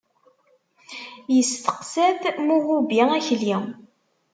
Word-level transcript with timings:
Yesteqsa-t 1.35 2.23
Muhubi 2.45 2.97
Akli. 3.17 3.55